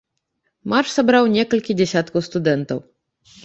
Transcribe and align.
Марш 0.73 0.89
сабраў 0.95 1.31
некалькі 1.35 1.77
дзясяткаў 1.79 2.27
студэнтаў. 2.33 2.87